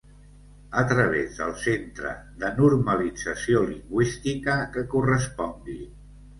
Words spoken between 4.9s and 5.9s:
correspongui.